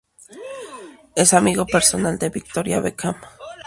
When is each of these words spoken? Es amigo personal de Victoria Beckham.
Es 1.15 1.31
amigo 1.35 1.67
personal 1.67 2.17
de 2.17 2.31
Victoria 2.31 2.79
Beckham. 2.79 3.17